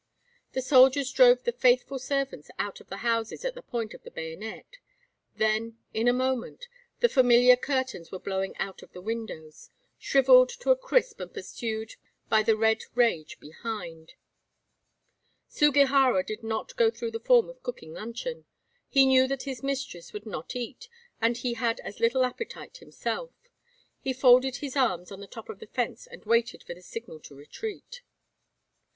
[0.53, 4.09] The soldiers drove the faithful servants out of the houses at the point of the
[4.09, 4.77] bayonet.
[5.35, 6.67] Then in a moment
[7.01, 9.69] the familiar curtains were blowing out of the windows
[9.99, 11.97] shrivelled to a crisp and pursued
[12.29, 14.13] by the red rage behind.
[15.47, 18.45] Sugihara did not go through the form of cooking luncheon.
[18.89, 20.89] He knew that his mistress would not eat,
[21.21, 23.35] and he had as little appetite himself.
[23.99, 27.19] He folded his arms on the top of the fence and waited for the signal
[27.19, 28.01] to retreat.